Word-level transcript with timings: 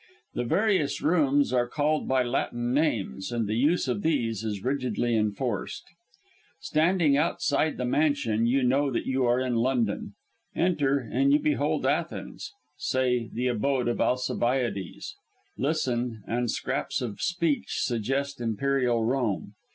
The 0.33 0.45
various 0.45 0.99
rooms 0.99 1.53
are 1.53 1.67
called 1.69 2.07
by 2.07 2.23
Latin 2.23 2.73
names, 2.73 3.31
and 3.31 3.47
the 3.47 3.53
use 3.55 3.87
of 3.87 4.01
these 4.01 4.43
is 4.43 4.63
rigidly 4.63 5.15
enforced. 5.15 5.83
Standing 6.59 7.17
outside 7.17 7.77
the 7.77 7.85
mansion, 7.85 8.47
you 8.47 8.63
know 8.63 8.89
that 8.89 9.05
you 9.05 9.25
are 9.27 9.39
in 9.39 9.57
London; 9.57 10.15
enter, 10.55 10.97
and 10.97 11.31
you 11.31 11.37
behold 11.37 11.85
Athens 11.85 12.51
say, 12.77 13.29
the 13.31 13.45
abode 13.45 13.87
of 13.87 14.01
Alcibiades; 14.01 15.13
listen, 15.55 16.23
and 16.25 16.49
scraps 16.49 17.03
of 17.03 17.21
speech 17.21 17.79
suggest 17.79 18.41
Imperial 18.41 19.03
Rome. 19.05 19.53